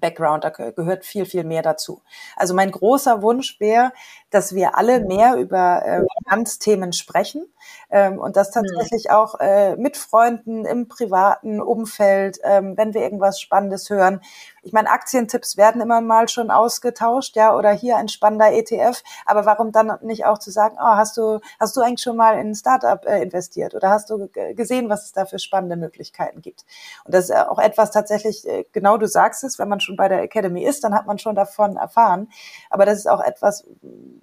[0.00, 2.02] Background, da gehört viel, viel mehr dazu.
[2.36, 3.92] Also mein großer Wunsch wäre,
[4.30, 7.44] dass wir alle mehr über äh, Finanzthemen sprechen
[7.90, 8.62] ähm, und das hm.
[8.62, 14.20] tatsächlich auch äh, mit Freunden im privaten Umfeld, ähm, wenn wir irgendwas Spannendes hören,
[14.62, 19.44] ich meine, Aktientipps werden immer mal schon ausgetauscht, ja, oder hier ein spannender ETF, aber
[19.44, 22.50] warum dann nicht auch zu sagen, oh, hast du, hast du eigentlich schon mal in
[22.50, 26.64] ein Startup äh, investiert oder hast du gesehen, was es da für spannende Möglichkeiten gibt?
[27.04, 30.08] Und das ist auch etwas tatsächlich, äh, genau du sagst es, wenn man schon bei
[30.08, 32.28] der Academy ist, dann hat man schon davon erfahren.
[32.70, 33.64] Aber das ist auch etwas,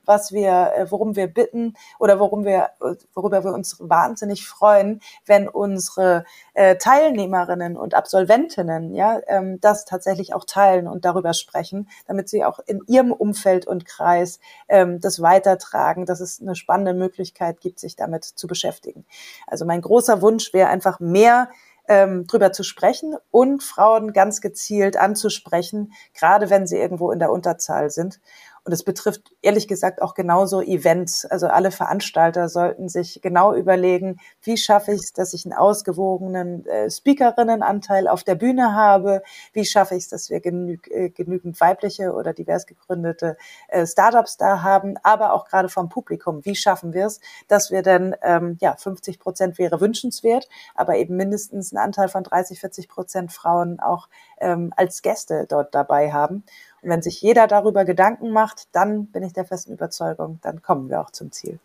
[0.05, 2.69] was wir, äh, worum wir bitten oder worum wir,
[3.13, 6.23] worüber wir uns wahnsinnig freuen, wenn unsere
[6.53, 12.43] äh, Teilnehmerinnen und Absolventinnen ja ähm, das tatsächlich auch teilen und darüber sprechen, damit sie
[12.43, 17.79] auch in ihrem Umfeld und Kreis ähm, das weitertragen, dass es eine spannende Möglichkeit gibt,
[17.79, 19.05] sich damit zu beschäftigen.
[19.47, 21.49] Also mein großer Wunsch wäre einfach mehr
[21.89, 27.31] ähm, drüber zu sprechen und Frauen ganz gezielt anzusprechen, gerade wenn sie irgendwo in der
[27.31, 28.19] Unterzahl sind.
[28.63, 31.25] Und es betrifft ehrlich gesagt auch genauso Events.
[31.25, 36.65] Also alle Veranstalter sollten sich genau überlegen, wie schaffe ich es, dass ich einen ausgewogenen
[36.65, 39.23] äh, Speakerinnenanteil auf der Bühne habe?
[39.53, 44.37] Wie schaffe ich es, dass wir genü äh, genügend weibliche oder divers gegründete äh, Startups
[44.37, 44.95] da haben?
[45.03, 46.45] Aber auch gerade vom Publikum.
[46.45, 51.15] Wie schaffen wir es, dass wir denn, ähm, ja, 50 Prozent wäre wünschenswert, aber eben
[51.15, 54.07] mindestens einen Anteil von 30, 40 Prozent Frauen auch
[54.39, 56.43] ähm, als Gäste dort dabei haben?
[56.81, 60.89] Und wenn sich jeder darüber Gedanken macht, dann bin ich der festen Überzeugung, dann kommen
[60.89, 61.59] wir auch zum Ziel.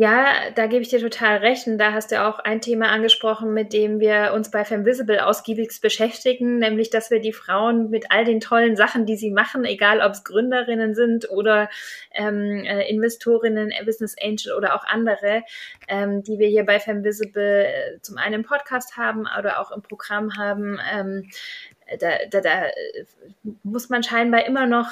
[0.00, 1.66] Ja, da gebe ich dir total recht.
[1.66, 5.82] Und da hast du auch ein Thema angesprochen, mit dem wir uns bei Femvisible ausgiebigst
[5.82, 10.00] beschäftigen, nämlich, dass wir die Frauen mit all den tollen Sachen, die sie machen, egal
[10.00, 11.68] ob es Gründerinnen sind oder
[12.14, 15.42] ähm, äh, Investorinnen, äh, Business Angel oder auch andere,
[15.86, 19.82] ähm, die wir hier bei Femvisible äh, zum einen im Podcast haben oder auch im
[19.82, 21.28] Programm haben, ähm,
[21.98, 22.62] da, da, da
[23.62, 24.88] muss man scheinbar immer noch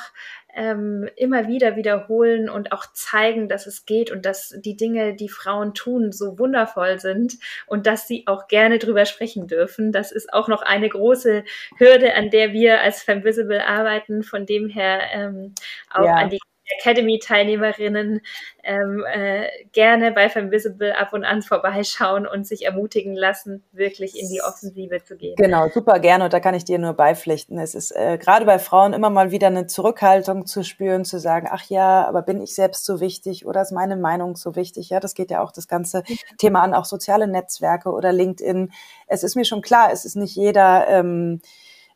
[0.54, 5.28] ähm, immer wieder wiederholen und auch zeigen, dass es geht und dass die Dinge, die
[5.28, 9.92] Frauen tun, so wundervoll sind und dass sie auch gerne drüber sprechen dürfen.
[9.92, 11.44] Das ist auch noch eine große
[11.76, 14.22] Hürde, an der wir als Femvisible arbeiten.
[14.22, 15.54] Von dem her ähm,
[15.90, 16.14] auch ja.
[16.14, 16.40] an die
[16.78, 18.20] Academy-Teilnehmerinnen
[18.62, 24.28] ähm, äh, gerne bei Femvisible ab und an vorbeischauen und sich ermutigen lassen, wirklich in
[24.28, 25.37] die Offensive zu gehen.
[25.37, 27.59] Genau, super gerne und da kann ich dir nur beipflichten.
[27.59, 31.48] Es ist äh, gerade bei Frauen immer mal wieder eine Zurückhaltung zu spüren, zu sagen,
[31.50, 34.90] ach ja, aber bin ich selbst so wichtig oder ist meine Meinung so wichtig?
[34.90, 36.02] Ja, das geht ja auch das ganze
[36.38, 38.70] Thema an, auch soziale Netzwerke oder LinkedIn.
[39.07, 41.40] Es ist mir schon klar, es ist nicht jeder ähm,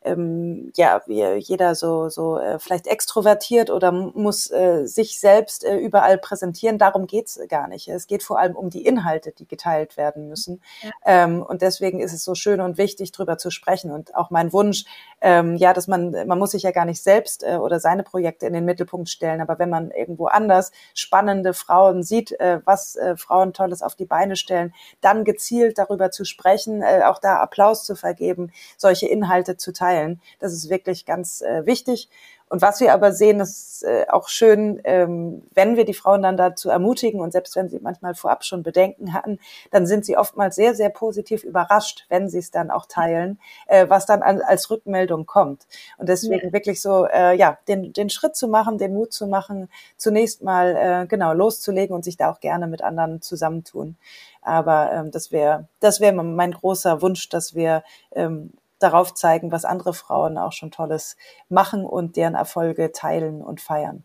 [0.05, 5.77] ähm, ja, wie jeder so, so äh, vielleicht extrovertiert oder muss äh, sich selbst äh,
[5.77, 6.77] überall präsentieren.
[6.77, 7.87] Darum geht's gar nicht.
[7.87, 10.61] Es geht vor allem um die Inhalte, die geteilt werden müssen.
[10.81, 10.91] Ja.
[11.05, 13.91] Ähm, und deswegen ist es so schön und wichtig, drüber zu sprechen.
[13.91, 14.85] Und auch mein Wunsch,
[15.23, 18.45] ähm, ja, dass man, man muss sich ja gar nicht selbst äh, oder seine Projekte
[18.45, 23.15] in den Mittelpunkt stellen, aber wenn man irgendwo anders spannende Frauen sieht, äh, was äh,
[23.15, 27.85] Frauen Tolles auf die Beine stellen, dann gezielt darüber zu sprechen, äh, auch da Applaus
[27.85, 30.21] zu vergeben, solche Inhalte zu teilen.
[30.39, 32.09] Das ist wirklich ganz äh, wichtig.
[32.53, 36.37] Und was wir aber sehen, ist äh, auch schön, ähm, wenn wir die Frauen dann
[36.37, 39.39] dazu ermutigen und selbst wenn sie manchmal vorab schon Bedenken hatten,
[39.71, 43.89] dann sind sie oftmals sehr, sehr positiv überrascht, wenn sie es dann auch teilen, äh,
[43.89, 45.65] was dann an, als Rückmeldung kommt.
[45.97, 46.53] Und deswegen ja.
[46.53, 50.75] wirklich so, äh, ja, den, den Schritt zu machen, den Mut zu machen, zunächst mal
[50.75, 53.97] äh, genau loszulegen und sich da auch gerne mit anderen zusammentun.
[54.43, 58.51] Aber ähm, das wäre das wäre mein großer Wunsch, dass wir ähm,
[58.83, 61.17] darauf zeigen, was andere Frauen auch schon Tolles
[61.49, 64.03] machen und deren Erfolge teilen und feiern.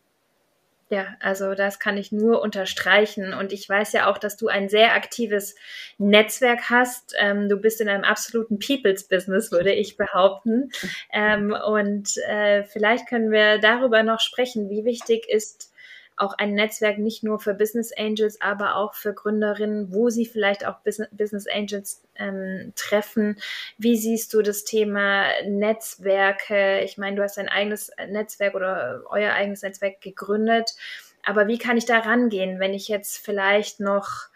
[0.91, 3.35] Ja, also das kann ich nur unterstreichen.
[3.35, 5.55] Und ich weiß ja auch, dass du ein sehr aktives
[5.99, 7.15] Netzwerk hast.
[7.19, 10.71] Ähm, du bist in einem absoluten People's Business, würde ich behaupten.
[11.11, 15.73] Ähm, und äh, vielleicht können wir darüber noch sprechen, wie wichtig ist
[16.19, 20.67] auch ein Netzwerk nicht nur für Business Angels, aber auch für Gründerinnen, wo sie vielleicht
[20.67, 23.39] auch Business Angels ähm, treffen.
[23.79, 26.81] Wie siehst du das Thema Netzwerke?
[26.81, 30.75] Ich meine, du hast ein eigenes Netzwerk oder euer eigenes Netzwerk gegründet.
[31.25, 34.29] Aber wie kann ich da rangehen, wenn ich jetzt vielleicht noch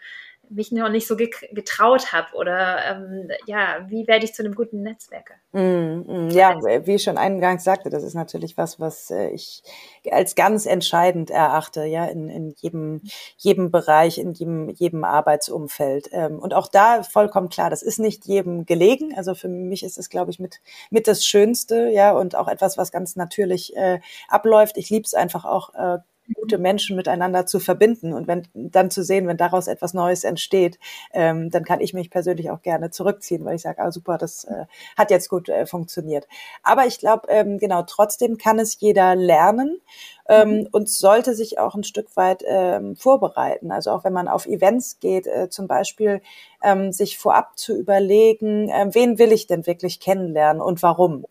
[0.55, 4.81] mich noch nicht so getraut habe oder ähm, ja, wie werde ich zu einem guten
[4.81, 5.35] Netzwerker?
[5.51, 9.63] Mm, mm, ja, wie ich schon eingangs sagte, das ist natürlich was, was äh, ich
[10.11, 13.01] als ganz entscheidend erachte, ja, in, in jedem,
[13.37, 16.09] jedem Bereich, in jedem, jedem Arbeitsumfeld.
[16.11, 19.13] Ähm, und auch da vollkommen klar, das ist nicht jedem gelegen.
[19.15, 22.77] Also für mich ist es, glaube ich, mit, mit das Schönste, ja, und auch etwas,
[22.77, 24.77] was ganz natürlich äh, abläuft.
[24.77, 25.99] Ich liebe es einfach auch, äh,
[26.35, 30.79] gute Menschen miteinander zu verbinden und wenn dann zu sehen, wenn daraus etwas Neues entsteht,
[31.13, 34.45] ähm, dann kann ich mich persönlich auch gerne zurückziehen, weil ich sage, ah super, das
[34.45, 34.65] äh,
[34.97, 36.27] hat jetzt gut äh, funktioniert.
[36.63, 39.81] Aber ich glaube, ähm, genau, trotzdem kann es jeder lernen
[40.27, 40.67] ähm, mhm.
[40.71, 43.71] und sollte sich auch ein Stück weit ähm, vorbereiten.
[43.71, 46.21] Also auch wenn man auf Events geht, äh, zum Beispiel
[46.63, 51.25] ähm, sich vorab zu überlegen, äh, wen will ich denn wirklich kennenlernen und warum.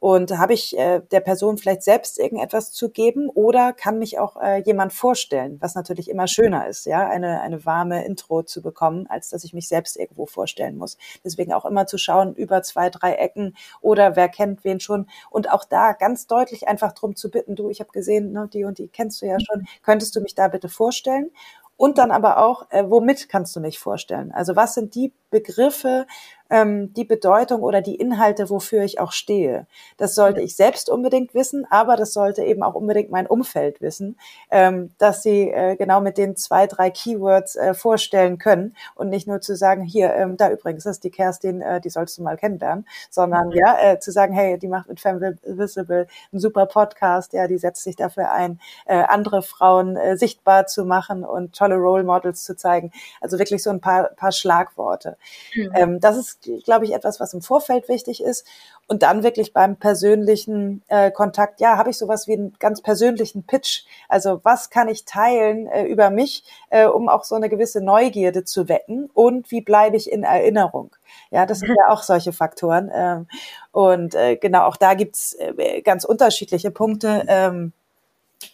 [0.00, 4.36] Und habe ich äh, der Person vielleicht selbst irgendetwas zu geben oder kann mich auch
[4.40, 9.06] äh, jemand vorstellen, was natürlich immer schöner ist, ja, eine, eine warme Intro zu bekommen,
[9.08, 10.98] als dass ich mich selbst irgendwo vorstellen muss.
[11.24, 15.08] Deswegen auch immer zu schauen, über zwei, drei Ecken oder wer kennt wen schon.
[15.30, 18.64] Und auch da ganz deutlich einfach drum zu bitten, du, ich habe gesehen, ne, die
[18.64, 21.30] und die kennst du ja schon, könntest du mich da bitte vorstellen?
[21.78, 24.32] Und dann aber auch, äh, womit kannst du mich vorstellen?
[24.32, 26.06] Also was sind die Begriffe,
[26.50, 29.66] ähm, die Bedeutung oder die Inhalte, wofür ich auch stehe.
[29.96, 34.18] Das sollte ich selbst unbedingt wissen, aber das sollte eben auch unbedingt mein Umfeld wissen,
[34.50, 39.26] ähm, dass sie äh, genau mit den zwei, drei Keywords äh, vorstellen können und nicht
[39.26, 42.36] nur zu sagen, hier, ähm, da übrigens ist die Kerstin, äh, die sollst du mal
[42.36, 43.54] kennenlernen, sondern mhm.
[43.54, 47.84] ja, äh, zu sagen, hey, die macht mit Femvisible einen super Podcast, ja, die setzt
[47.84, 52.56] sich dafür ein, äh, andere Frauen äh, sichtbar zu machen und tolle Role Models zu
[52.56, 52.92] zeigen.
[53.20, 55.16] Also wirklich so ein paar, paar Schlagworte.
[55.54, 55.70] Mhm.
[55.74, 58.46] Ähm, das ist glaube ich, etwas, was im Vorfeld wichtig ist.
[58.86, 63.44] Und dann wirklich beim persönlichen äh, Kontakt, ja, habe ich sowas wie einen ganz persönlichen
[63.44, 63.84] Pitch.
[64.08, 68.44] Also was kann ich teilen äh, über mich, äh, um auch so eine gewisse Neugierde
[68.44, 70.94] zu wecken und wie bleibe ich in Erinnerung?
[71.30, 72.90] Ja, das sind ja auch solche Faktoren.
[72.94, 73.26] Ähm,
[73.72, 77.24] und äh, genau, auch da gibt's äh, ganz unterschiedliche Punkte.
[77.28, 77.72] Ähm,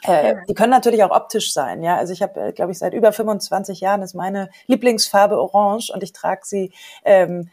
[0.02, 1.96] Äh, die können natürlich auch optisch sein, ja.
[1.96, 6.02] Also ich habe, äh, glaube ich, seit über 25 Jahren ist meine Lieblingsfarbe Orange und
[6.02, 6.72] ich trage sie
[7.04, 7.50] ähm,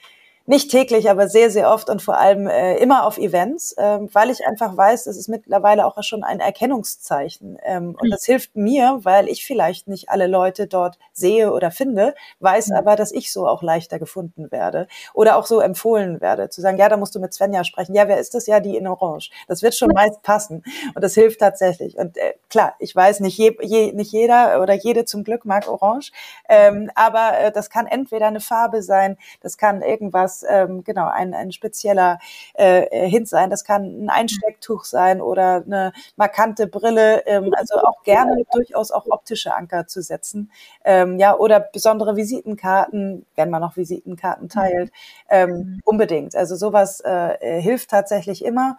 [0.52, 4.30] nicht täglich, aber sehr, sehr oft und vor allem äh, immer auf Events, ähm, weil
[4.30, 7.58] ich einfach weiß, das ist mittlerweile auch schon ein Erkennungszeichen.
[7.64, 8.12] Ähm, und mhm.
[8.12, 12.76] das hilft mir, weil ich vielleicht nicht alle Leute dort sehe oder finde, weiß mhm.
[12.76, 16.78] aber, dass ich so auch leichter gefunden werde oder auch so empfohlen werde, zu sagen,
[16.78, 17.96] ja, da musst du mit Svenja sprechen.
[17.96, 18.46] Ja, wer ist das?
[18.46, 19.32] Ja, die in Orange.
[19.48, 21.98] Das wird schon meist passen und das hilft tatsächlich.
[21.98, 25.70] Und äh, klar, ich weiß, nicht, je, je, nicht jeder oder jede zum Glück mag
[25.70, 26.12] Orange,
[26.50, 31.08] ähm, aber äh, das kann entweder eine Farbe sein, das kann irgendwas das ähm, genau
[31.08, 32.20] ein, ein spezieller
[32.58, 33.50] äh, äh, Hint sein.
[33.50, 37.26] Das kann ein Einstecktuch sein oder eine markante Brille.
[37.26, 40.52] Ähm, also auch gerne durchaus auch optische Anker zu setzen.
[40.84, 44.92] Ähm, ja, oder besondere Visitenkarten, wenn man noch Visitenkarten teilt.
[45.30, 45.82] Ähm, mhm.
[45.86, 46.36] unbedingt.
[46.36, 48.78] Also sowas äh, hilft tatsächlich immer.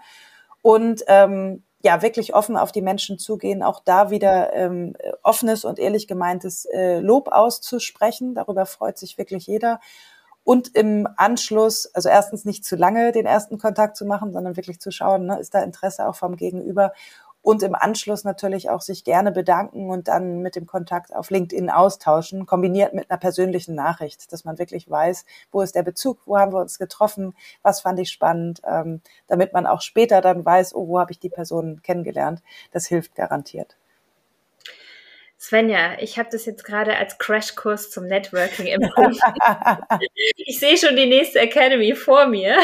[0.62, 4.94] Und ähm, ja, wirklich offen auf die Menschen zugehen, auch da wieder ähm,
[5.24, 8.36] offenes und ehrlich gemeintes äh, Lob auszusprechen.
[8.36, 9.80] Darüber freut sich wirklich jeder
[10.44, 14.80] und im Anschluss, also erstens nicht zu lange den ersten Kontakt zu machen, sondern wirklich
[14.80, 16.92] zu schauen, ne, ist da Interesse auch vom Gegenüber
[17.42, 21.70] und im Anschluss natürlich auch sich gerne bedanken und dann mit dem Kontakt auf LinkedIn
[21.70, 26.38] austauschen, kombiniert mit einer persönlichen Nachricht, dass man wirklich weiß, wo ist der Bezug, wo
[26.38, 30.74] haben wir uns getroffen, was fand ich spannend, ähm, damit man auch später dann weiß,
[30.74, 32.42] oh, wo habe ich die Person kennengelernt.
[32.70, 33.76] Das hilft garantiert.
[35.42, 39.18] Svenja, ich habe das jetzt gerade als Crashkurs zum Networking empfunden.
[40.36, 42.56] ich sehe schon die nächste Academy vor mir.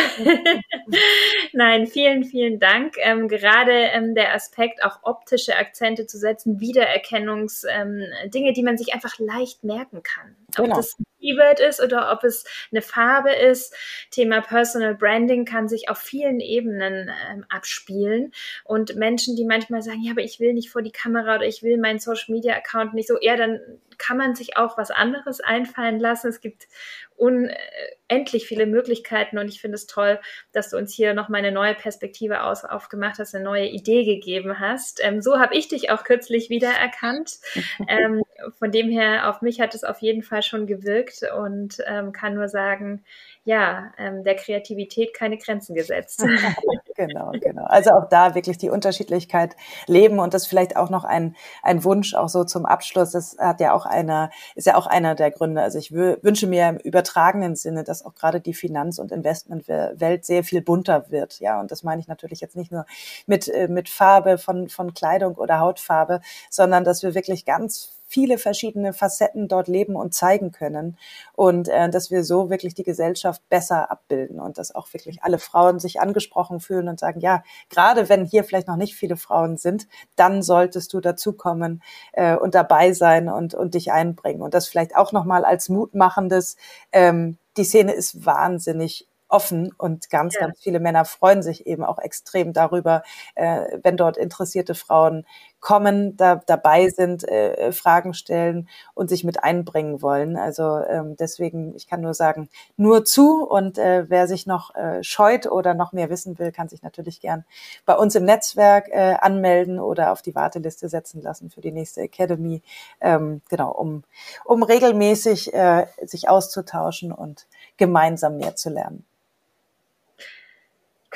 [1.53, 2.95] Nein, vielen, vielen Dank.
[2.99, 8.95] Ähm, gerade ähm, der Aspekt, auch optische Akzente zu setzen, Wiedererkennungsdinge, ähm, die man sich
[8.95, 10.37] einfach leicht merken kann.
[10.57, 10.71] Genau.
[10.71, 13.75] Ob das ein Keyword ist oder ob es eine Farbe ist.
[14.11, 18.33] Thema Personal Branding kann sich auf vielen Ebenen ähm, abspielen.
[18.65, 21.63] Und Menschen, die manchmal sagen, ja, aber ich will nicht vor die Kamera oder ich
[21.63, 23.61] will meinen Social Media Account nicht so, ja, dann
[23.99, 26.29] kann man sich auch was anderes einfallen lassen.
[26.29, 26.69] Es gibt
[27.17, 30.21] unendlich viele Möglichkeiten und ich finde es toll,
[30.53, 34.61] dass du uns hier nochmal eine neue Perspektive aus, aufgemacht hast, eine neue Idee gegeben
[34.61, 35.01] hast.
[35.03, 37.39] Ähm, so habe ich dich auch kürzlich wiedererkannt.
[37.89, 38.23] ähm,
[38.59, 42.35] von dem her, auf mich hat es auf jeden Fall schon gewirkt und ähm, kann
[42.35, 43.05] nur sagen,
[43.45, 46.25] ja, ähm, der Kreativität keine Grenzen gesetzt.
[46.99, 47.65] genau, genau.
[47.65, 49.57] Also auch da wirklich die Unterschiedlichkeit
[49.87, 53.13] leben und das vielleicht auch noch ein, ein Wunsch auch so zum Abschluss.
[53.13, 55.63] Das hat ja auch einer, ist ja auch einer der Gründe.
[55.63, 60.45] Also ich wünsche mir im übertragenen Sinne, dass auch gerade die Finanz- und Investmentwelt sehr
[60.45, 61.41] viel bunter wird.
[61.41, 62.85] Ja, und das meine ich natürlich jetzt nicht nur
[63.27, 68.39] mit, äh, mit Farbe von, von Kleidung oder Hautfarbe, sondern dass wir wirklich ganz viele
[68.39, 70.97] verschiedene Facetten dort leben und zeigen können
[71.35, 75.39] und äh, dass wir so wirklich die Gesellschaft besser abbilden und dass auch wirklich alle
[75.39, 79.59] Frauen sich angesprochen fühlen und sagen, ja, gerade wenn hier vielleicht noch nicht viele Frauen
[79.59, 84.69] sind, dann solltest du dazukommen äh, und dabei sein und, und dich einbringen und das
[84.69, 86.57] vielleicht auch nochmal als mutmachendes,
[86.93, 90.41] ähm, die Szene ist wahnsinnig offen und ganz, ja.
[90.41, 93.03] ganz viele Männer freuen sich eben auch extrem darüber,
[93.35, 95.27] äh, wenn dort interessierte Frauen
[95.61, 100.37] kommen, da, dabei sind, äh, Fragen stellen und sich mit einbringen wollen.
[100.37, 105.03] Also ähm, deswegen, ich kann nur sagen, nur zu und äh, wer sich noch äh,
[105.03, 107.45] scheut oder noch mehr wissen will, kann sich natürlich gern
[107.87, 112.03] bei uns im Netzwerk äh, anmelden oder auf die Warteliste setzen lassen für die nächste
[112.03, 112.63] Academy,
[113.01, 114.05] ähm, genau, um,
[114.45, 119.05] um regelmäßig äh, sich auszutauschen und gemeinsam mehr zu lernen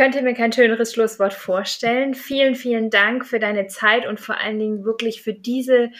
[0.02, 2.14] könnte mir kein schöneres Schlusswort vorstellen.
[2.14, 5.92] Vielen, vielen Dank für deine Zeit und vor allen Dingen wirklich für diese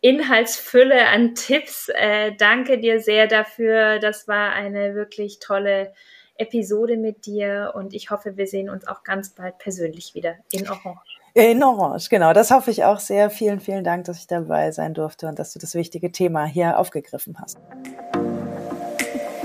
[0.00, 1.90] Inhaltsfülle an Tipps.
[1.90, 3.98] Äh, danke dir sehr dafür.
[3.98, 5.92] Das war eine wirklich tolle
[6.38, 10.66] Episode mit dir und ich hoffe, wir sehen uns auch ganz bald persönlich wieder in
[10.66, 11.20] Orange.
[11.34, 12.32] In Orange, genau.
[12.32, 13.28] Das hoffe ich auch sehr.
[13.28, 16.78] Vielen, vielen Dank, dass ich dabei sein durfte und dass du das wichtige Thema hier
[16.78, 17.58] aufgegriffen hast.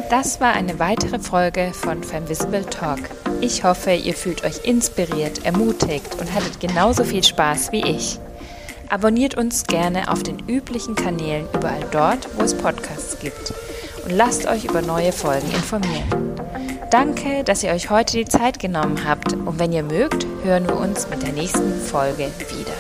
[0.10, 3.00] Das war eine weitere Folge von Femvisible Talk.
[3.42, 8.18] Ich hoffe, ihr fühlt euch inspiriert, ermutigt und hattet genauso viel Spaß wie ich.
[8.90, 13.54] Abonniert uns gerne auf den üblichen Kanälen überall dort, wo es Podcasts gibt.
[14.04, 16.34] Und lasst euch über neue Folgen informieren.
[16.90, 19.34] Danke, dass ihr euch heute die Zeit genommen habt.
[19.34, 22.74] Und wenn ihr mögt, hören wir uns mit der nächsten Folge wieder.